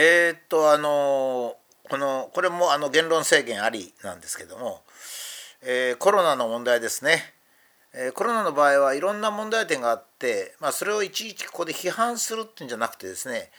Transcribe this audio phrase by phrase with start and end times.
[0.00, 1.56] えー、っとあの
[1.90, 4.82] このこれもあの言論制限ありなんですけども、
[5.60, 7.20] えー、コロナの問題ですね、
[7.92, 13.50] え、コロナの場合はいろんな問題点があって、まあ、それをいちいちここで批判するっていうんじゃなくてですね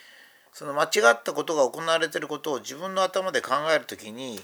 [0.54, 4.40] その間違ったことが行われていることを自分の頭で考えるときに、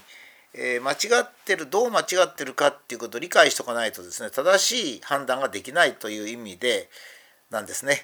[0.52, 6.90] えー、間違ってるどう間違ってるかっていうことを理解しておかないとですね正しい判断ができないという意味で
[7.50, 8.02] なんですね。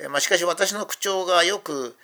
[0.00, 1.96] え、まあ、しかし私の口調がよく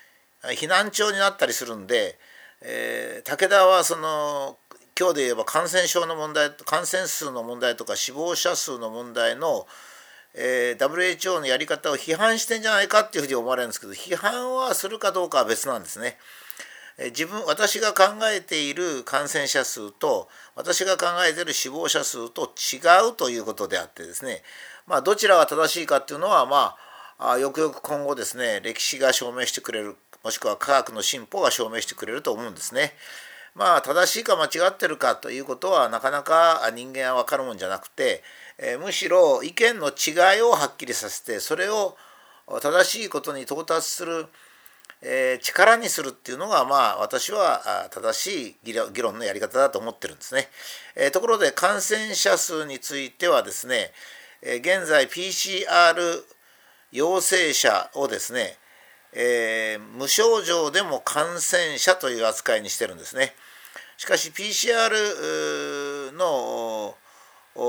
[0.43, 2.19] 避難調になったりするんで、
[2.63, 4.59] えー、武田はその
[4.99, 9.67] 今日で言えば感染症の問題感染数の問題とか死亡者数の問題の、
[10.35, 16.17] えー、WHO のやり方を批判してんじゃないかっていうふうに思われるんですけど批判はするかどうかは別なんですね。
[16.99, 24.43] 自分私が考えている感染者数と私が考えている死亡者数と違うということであってですね、
[24.87, 26.75] まあ、どちらが正しいかっていうのは、ま
[27.19, 32.95] あ、よくよく今後ですね歴史が証明してくれるもしくは科学の進歩が証明してくれると思うんですね。
[33.55, 38.25] まあ正しいか間違ってるかということはなかなか人間は分かるもんじゃなくて、
[38.59, 41.97] え、むしろ意見の違いをはっきりさせてそれを
[42.61, 44.27] 正しいことに到達する、
[45.01, 50.49] え、力にするっていうのがまあ私は正しい議論のやり方だと思ってるんですね。
[50.97, 53.93] え、ところで感染者数についてはですね、
[54.43, 56.25] え現在 PCR
[56.91, 58.59] 陽性者をですね
[59.19, 63.35] えー、無症状でも感染者という扱いにしてるんですね。
[63.97, 66.95] しかし PCR の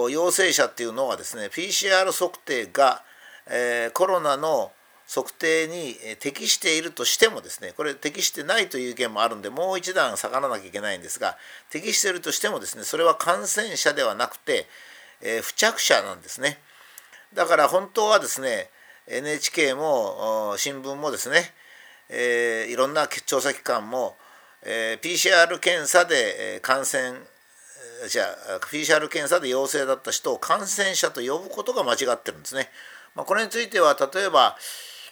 [0.09, 3.01] 陽性者っていうのはですね PCR 測定が、
[3.49, 4.73] えー、コロナの
[5.07, 11.37] 測定に適しているとしてもですねこれ適してないという意見もあるんでもう一段下がらなきゃいけないんですが
[11.69, 14.67] 適しているとしてもですねそれは感染者ではなくて、
[15.21, 16.59] えー、付着者なんですね
[17.33, 18.69] だから本当はですね
[19.07, 21.51] NHK も新聞もですね、
[22.09, 24.15] えー、いろんな調査機関も、
[24.63, 27.19] えー、PCR 検査で感染
[28.09, 32.69] じゃあ PCR 検査で陽性だった人を感染者と呼ぶことが間違ってるんですね。
[33.15, 34.55] まあ、これについては例えば、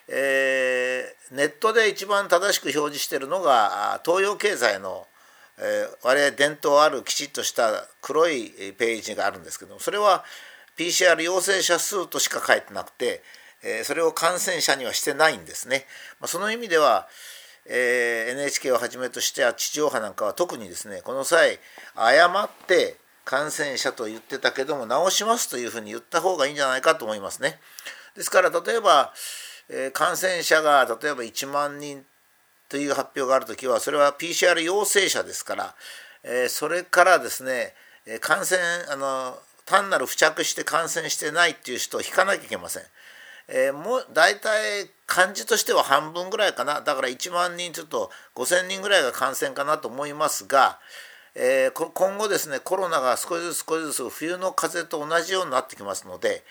[0.07, 5.07] えー、ネットで一番正しく表示しているのが東洋経済の、
[5.57, 10.23] えー、我々伝統あるきちっとした黒いページがあるんですけどもそれは
[10.77, 13.23] PCR 陽性者数としか書いてなくて
[13.65, 15.85] えそれを感染者にはしてないんですね。
[16.21, 17.07] まその意味では、
[17.65, 21.57] え NHK をはじめとして地上波なんかは特にですねこの際
[21.95, 27.59] 誤って感染者と言ってたけども直しますというふうに言った方がいいんじゃないかと思いますね。
[28.15, 29.11] ですから例えば、
[29.69, 32.05] え感染者が例えば1万人
[32.69, 35.75] という発表がある時はそれは PCR 陽性者ですから、
[36.23, 37.73] えそれからですね
[38.21, 38.61] 感染
[38.91, 42.83] あの単なる付着して感染してないっていう人を引かなきゃいけません。
[43.47, 50.79] えー、もう大体漢字としては半分ぐらいかなだから1万人ちょっと5,000人ぐらいが感染かなと思いますが、
[51.35, 56.43] えー、今後ですねコロナが少しずつ少しずつ冬の風邪と同じようになってきますので、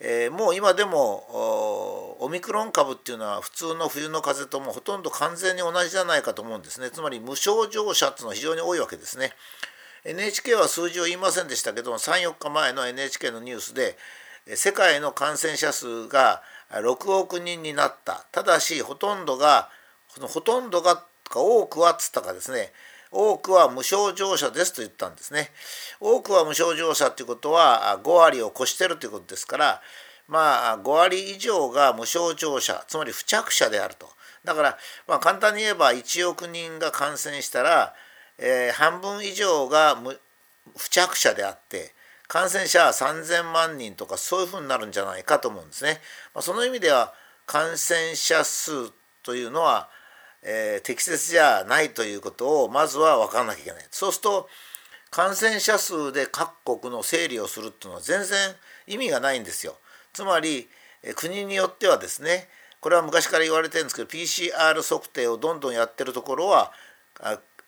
[0.00, 9.32] えー、もう今でもオミクロン株っていうのは普通の冬の風邪ともほとんど完全に同じじゃないかと思うんですねつまり無症状者っていうのは非常に多いわけですね。
[10.06, 13.96] NHK は数字を言いませんでしたけども34日前の NHK のニュースで
[14.46, 18.26] 世界の感染者数が6億人になった。
[18.32, 19.70] ただしほとんどが
[20.20, 20.96] ほとんどが
[21.28, 22.72] か多くはっつったかですね。
[23.10, 25.50] 多くは無症状者ですと言ったんですね。
[26.00, 29.82] 多くは無症状者ということは5割を超してるということですから
[30.26, 34.08] まあ5割以上が無症状者つまり付着者であると。
[34.44, 34.78] だから、
[35.08, 37.94] まあ、簡単に言えば1億人が感染したら、
[38.36, 39.96] えー、半分以上が
[40.76, 41.93] 付着者であって
[42.28, 46.00] 感染者は3000万人とかそういうふうになるんじゃないかと思うんですね。
[46.34, 47.12] まあ、その意味では
[47.46, 48.90] 感染者数
[49.22, 49.88] というのは、
[50.42, 53.86] えー、適切じゃないということをまずは分からなきゃいけない。
[53.90, 54.48] そうすると
[55.10, 58.54] 感染者数で各国の整理をするっていうのは全然
[58.86, 59.76] 意味がないんですよ。
[60.12, 60.68] つまり
[61.16, 62.48] 国によってはですね
[62.80, 66.72] これは昔から言われてるんですけど PCR 測定をどんどんやってるところは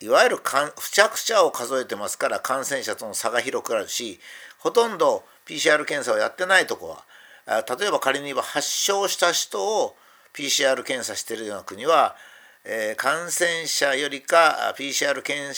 [0.01, 0.51] いわゆる付
[0.93, 4.21] 着者を数えてますから感染者との差が広くなるし
[4.59, 7.05] ほとんど PCR 検査をやってないとこは
[7.47, 9.97] 例えば仮に言えば発症した人を
[10.35, 12.17] PCR 検査しているような国は、
[12.65, 15.55] え、感染者よりか PCR 検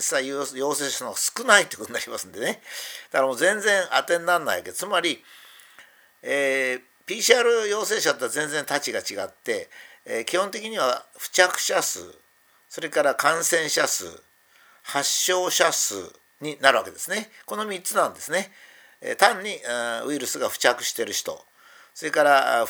[0.00, 2.62] 査陽性者の方が少ないということになりますんでね。
[3.10, 4.72] だからもう全然当てにならないわけ。
[4.72, 5.22] つまり、
[6.22, 9.68] えー、PCR 陽性者とは全然たちが違って、
[10.06, 12.00] えー、基本的には付着者数
[12.74, 14.06] それから感染者数
[14.82, 15.94] 発症者数
[16.40, 17.30] になるわけですね。
[17.46, 18.50] この3つなんですね。
[19.16, 19.60] 単に
[20.08, 21.40] ウイルスが付着している人
[21.94, 22.66] それから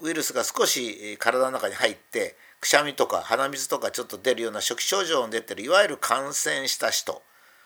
[0.00, 7.20] ウイルスが少し体の中に入ってくしゃみとか鼻水とかちょっと出るような初期症状の出てるいわゆる感染した人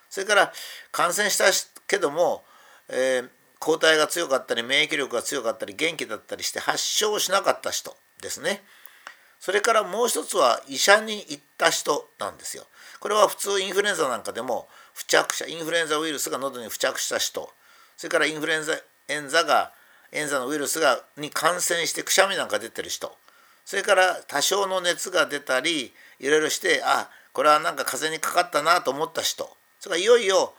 [0.09, 0.51] それから
[0.91, 1.45] 感染した
[1.87, 2.43] けども、
[2.89, 3.29] えー、
[3.59, 8.63] 抗体が強かったり免疫力が強かったり元気だったりして発症しなかった人ですね。
[9.43, 12.63] それからもう一つは医者に行った人なんですよ。
[13.01, 17.49] これは普通インフルエンザなんかでも付着者インフルエンザウイルスが喉に付着した人
[17.97, 18.79] それからインフルエンザ
[19.09, 19.73] エンザが
[20.13, 23.17] エンザのウイルスがに感染してくしゃみなんか出てる人
[23.65, 25.91] それから多少の熱が出たり
[26.21, 29.49] いろいろしてあこれはなんか風邪にかかったなと思った人
[29.81, 30.53] それからいよいよ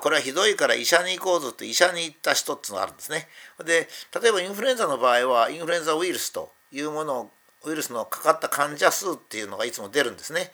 [0.00, 3.28] これはひどいから医者に行こうぞって医者に行った人っていうのがあるんですね。
[3.62, 3.90] で
[4.22, 7.30] 例えばインフルエンザの場合はインフルエンザウイルスというもの
[7.64, 10.50] ウイルスのかかった患者数っていうのがいつも出るんですね。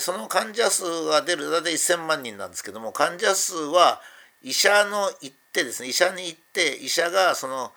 [0.00, 4.00] その患者数が出る大体1,000万人なんですけども患者数は
[4.42, 7.72] 医者の行ってですね医者に行って医者がその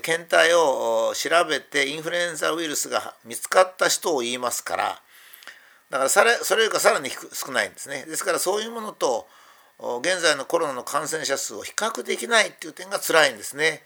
[0.00, 5.02] 検体を調べてインフルエンザウイルスが見つかった人を言いますから
[5.90, 8.04] だからそれそれよりかさらに少ないんですね。
[8.08, 9.28] ですからそういうものと
[10.00, 13.82] 現在のコロナの感染者数を比較できないっていう点が辛いんですね。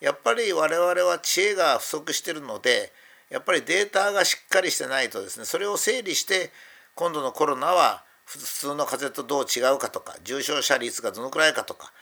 [0.00, 2.90] やっぱり我々は知恵が不足してるので
[3.32, 6.50] やっぱりデータがしっかりしてないとですねそれを整理して
[6.94, 11.92] 今度のコロナは普通の風邪とどう違うかとか重症者率がどのくらいかとか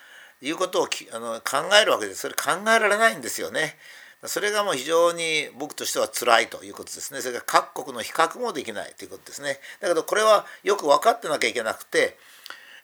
[0.43, 3.77] いうことをあの考えるわけですそれ考えられないんですよね。
[4.25, 7.21] それがもう非常に僕としては辛いということですね。
[7.23, 9.59] それから各国の比較もできないということですね。
[9.81, 12.19] だけどこれはよく分かってなきゃいけなくて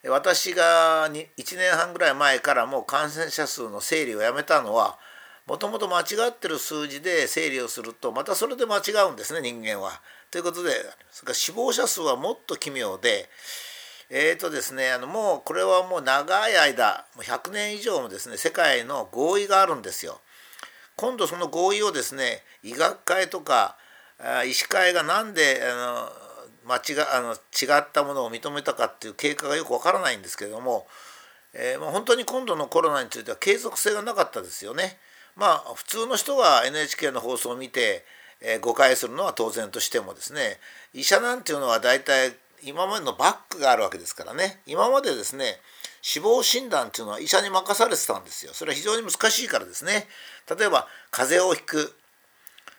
[0.09, 4.99] 私が1年半ぐらい前からもう感染者数の整理をやめたのは
[5.47, 10.01] もともと間違ってる数字で整理をするとまたそれで間違うんですね人間は。
[10.31, 10.71] ということで
[11.11, 13.29] それから死亡者数はもっと奇妙で
[14.09, 20.21] えーとですね、あのもうこれはもう長い間もう100年以上もですね世界の合意があるんですよ。
[20.95, 23.77] 今度その合意をですね医学会とか
[24.47, 26.09] 医師会が何であ
[26.65, 26.81] の間違
[27.13, 30.87] あの違ったものを認めたかっていう経過がよくわからないんですけれども、
[31.53, 34.99] えー、本当に今度のコロナについては継続性がなかったですよね。
[35.37, 38.05] まあ普通の人が NHK の放送を見て、
[38.41, 40.59] えー、誤解するのは当然としてもですね
[40.93, 44.61] 医者なんていうのは大体今までのバックがあるわけですからね。
[44.67, 45.61] 今までですね
[46.03, 48.53] 死亡診断っていうのは医者に任されてたんですよ。
[48.55, 50.07] それは非常に難しいからですね。
[50.59, 51.95] 例えば風邪をひく。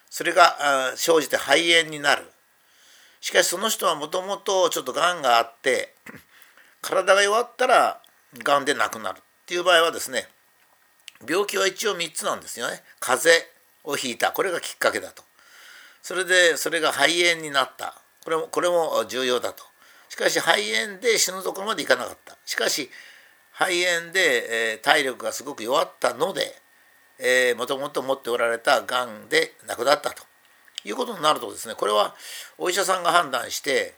[0.10, 2.26] それが生じて肺炎になる。
[3.22, 5.94] しかしその人はもともとちょっとがんがあって
[6.82, 8.02] 体が弱ったら
[8.38, 10.30] がんで亡くなるっていう場合はですね
[11.28, 12.84] 病気は一応3つなんですよね。
[13.00, 13.52] 風邪
[13.84, 14.32] をひいた。
[14.32, 15.24] これがきっかけだと。
[16.02, 17.96] それでそれが肺炎になった。
[18.24, 19.64] これもこれも重要だと。
[20.10, 22.38] しかし肺炎で死ぬところまでいかなかった。
[22.46, 22.90] しかし
[23.52, 26.56] 肺炎で、えー、体力がすごく弱ったので、
[27.20, 30.24] えー、もともと持っておられたがんで亡くなったと。
[30.86, 32.16] いうことになるとですねこれは
[32.58, 33.94] お医者さんが判断して、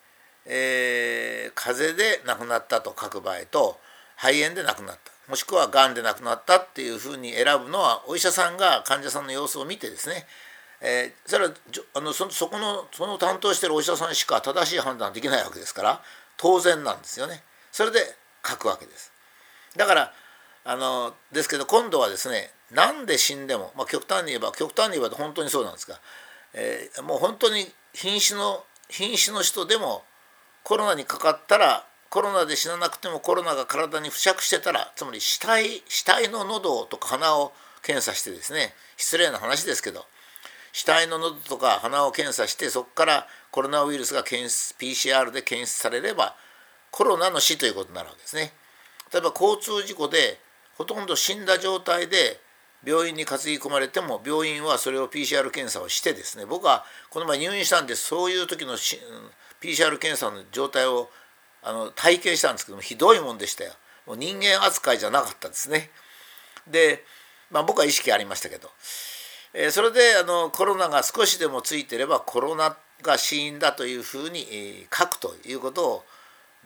[0.45, 3.80] えー、風邪で亡くなったと書く場合と
[4.18, 5.12] 肺炎で亡くなった。
[5.29, 10.25] もしくはがんで亡くなったっていうふうに選ぶのはお医者さんが患者さんの様子を見てですね。
[10.81, 11.53] えー、それは
[11.93, 16.01] あのそそこのその担当してるお医者さんしか正しい判断できないわけですから
[16.37, 17.43] 当然なんですよね。
[17.71, 17.99] それで
[18.47, 19.11] 書くわけです。
[19.75, 20.13] だから
[20.63, 25.99] あのですけど今度はですねなんで死んでも、まあ、極端に言えば極端に言えば本当にそうなんですが、
[26.53, 30.03] えー、もう本当に瀕死の瀕死の人でも
[30.63, 40.06] コロナにかかったらコロナで死ななくてもコロナが体に付着してたらつまり死体死体の喉とか鼻を検査してですね失礼な話ですけど
[40.72, 46.36] 死体の喉とか鼻を検査してそこからコロナウイルスが検出 PCR で検出されれば
[46.92, 48.54] コロナの死ということになるわけですね。
[49.12, 50.39] 例えば交通事故で
[50.78, 52.39] ほとんど死んだ状態で
[52.86, 61.10] 病院に担ぎ込まれても病院はそれを PCR 検査をしてですね僕はこの前入院したんでそういう時の PCR 検査の状態を
[61.62, 63.74] あの体験したんですけどもひどいもんでしたよ。
[64.06, 65.92] もう人間扱いじゃなかったですね。
[66.68, 67.04] で、
[67.51, 68.70] まあ、僕は意識ありましたけど
[69.54, 76.04] えそれであのコロナが少しでもついてればコロナが死因だというふうに、え書くということを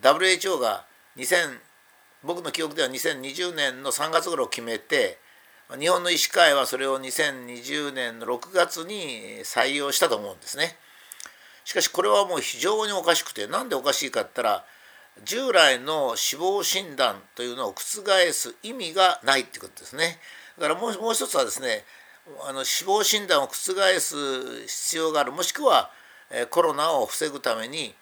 [0.02, 0.86] WHO が
[1.16, 1.60] 2000
[2.24, 5.18] 僕の記憶では2020年の3月頃決めて
[5.78, 10.78] 日本の医師会はそれを2020年の6月に採用したと思うんですね。
[11.66, 14.66] しかしこれはもう非常におかしくて何でおかしいかって言ったら
[15.26, 20.20] 従来の死亡診断というのを覆す意味がないってことですね。
[20.58, 21.86] だからもうもう一つはですね
[22.48, 25.92] あの死亡診断を覆す必要があるもしくは、
[26.32, 27.94] えコロナを防ぐために、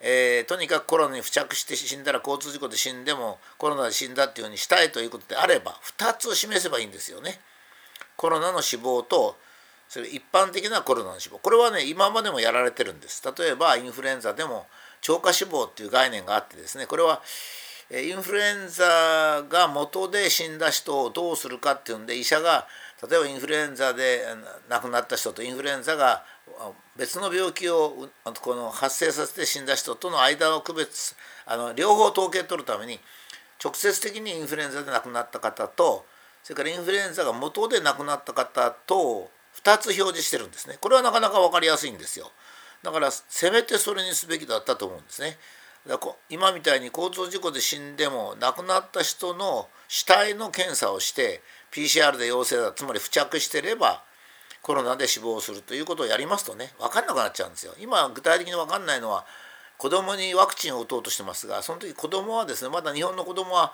[0.00, 7.40] えー、とにかくコロナに付着して死んだら交通事故で死んでもコロナで死んだっていうふうにしたいということであれば2つ示せばいいんですよね。
[8.16, 9.36] コロナの死亡と
[9.88, 14.66] それ一般的なコロナの死亡これはね今までもやられてるんです例えばインフルエンザでも
[15.00, 17.22] 超過死亡っていう概念があってですねこれは
[17.92, 22.68] インフルエンザが元で死んだ人をどうするかっていうんで医者が
[23.08, 24.22] 例えばインフルエンザで
[24.68, 26.22] 亡くなった人とインフルエンザが
[26.96, 28.08] 別の病気を
[28.42, 31.16] この発生させて死んだ人との間の区別
[31.46, 33.00] あの両方統計取るために
[33.62, 36.04] 直接的にインフルエンザで亡くなった方と
[36.42, 39.30] それからインフルエンザが元で亡くなった方と
[39.64, 40.78] 2つ表示してるんですね。
[40.80, 42.30] これはなかなか分かりやすいんですよ。
[42.82, 45.36] だからせめてそれにすべきだったと思うんですね。
[45.86, 54.02] だ今みたいに交通事故で死んでも亡くなった人の死体の検査をして PCR で陽性だつまり付着してれば
[54.60, 57.74] コロナで死亡するということをやりますとね分かんなくなっちゃうんですよ。
[57.80, 59.24] 今具体的に分かんないのは
[59.78, 63.72] 子供にワクチンを打とうとしてますがその時子供はですねまだ日本の子供は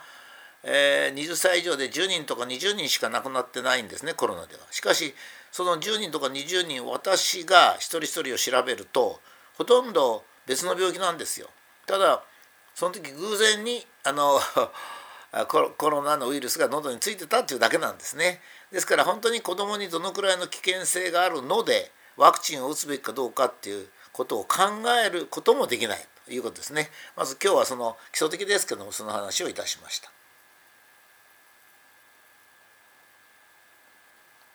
[0.69, 4.61] えー、20歳以上で10人とか20人しか亡くなってないんですねコロナでは。
[4.73, 5.15] しかし
[5.53, 9.21] その10人とか20人私が一人一人を調べると
[9.57, 11.49] ほとんど別の病気なんですよ。
[11.87, 12.25] ただ
[12.75, 14.41] その時偶然にあの
[15.47, 18.43] コロナのウイルスが喉についてたっていうだけなんですね。
[18.73, 24.65] ですから本当に子どもにどのくらいの危険性があるのでワクチンを打つべきかどうかっていうことを考
[25.05, 26.91] えることもできないということですね。
[27.15, 30.16] まず今日はその基礎的ですけどもその話をいたしました。